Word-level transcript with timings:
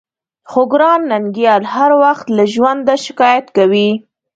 خو 0.49 0.61
ګران 0.71 1.01
ننګيال 1.11 1.63
هر 1.73 1.91
وخت 2.03 2.27
له 2.35 2.43
ژونده 2.53 2.95
شکايت 3.05 3.45
کوي. 3.57 3.89